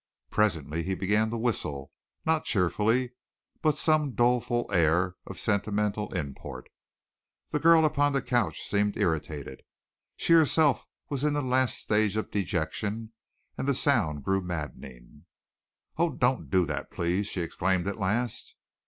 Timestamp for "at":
17.87-17.99